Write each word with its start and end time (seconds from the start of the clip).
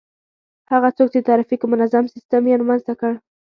هغه 0.71 0.89
څوک 0.97 1.07
چي 1.13 1.19
د 1.21 1.25
ترافیکو 1.29 1.65
منظم 1.73 2.05
سیستم 2.13 2.43
يې 2.49 2.55
رامنځته 2.61 2.93
کړ 2.99 3.13